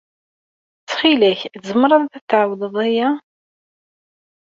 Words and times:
Ttxil-k, 0.81 1.41
tzemreḍ 1.61 2.01
ad 2.15 2.19
d-tɛawdeḍ 2.23 2.75
aya. 2.87 3.09